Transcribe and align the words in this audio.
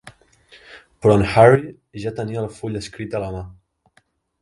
Però 1.03 1.17
en 1.19 1.27
Harry 1.43 1.69
ja 2.07 2.17
tenia 2.23 2.43
el 2.47 2.51
full 2.59 2.83
escrit 2.83 3.19
a 3.21 3.25
la 3.27 3.33
mà. 3.39 3.47